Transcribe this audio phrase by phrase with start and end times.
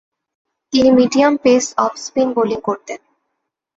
[0.73, 2.99] তিনি medium pace off spin bowling করতেন।